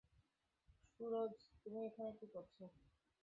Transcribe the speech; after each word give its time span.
সুরজ 0.91 1.33
তুমি 1.61 1.79
এখানে 1.87 2.11
কি 2.17 2.25
করছ? 2.33 2.55